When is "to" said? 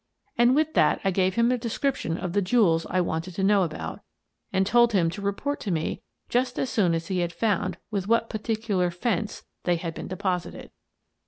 3.35-3.43, 5.11-5.21, 5.59-5.71